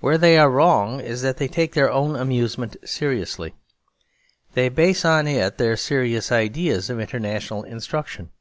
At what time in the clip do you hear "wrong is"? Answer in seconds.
0.50-1.22